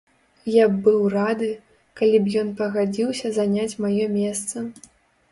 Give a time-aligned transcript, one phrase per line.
[0.51, 1.49] Я б быў рады,
[2.01, 4.57] калі б ён пагадзіўся заняць маё месца.